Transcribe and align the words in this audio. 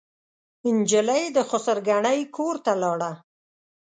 نجلۍ 0.77 1.23
د 1.35 1.37
خسر 1.49 1.77
ګنې 1.87 2.19
کورته 2.35 2.71
لاړه. 2.81 3.11